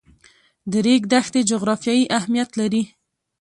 د 0.71 0.73
ریګ 0.85 1.03
دښتې 1.13 1.41
جغرافیایي 1.51 2.05
اهمیت 2.17 2.49
لري. 2.59 2.83